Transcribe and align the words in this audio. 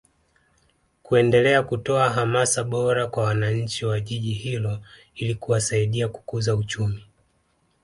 kuendelea 1.03 1.63
kutoa 1.63 2.09
hamasa 2.09 2.63
bora 2.63 3.07
kwa 3.07 3.23
wananchi 3.23 3.85
wa 3.85 3.99
Jiji 3.99 4.33
hilo 4.33 4.79
ili 5.15 5.35
kuwasaidia 5.35 6.07
kukuza 6.07 6.55
uchumi 6.55 7.05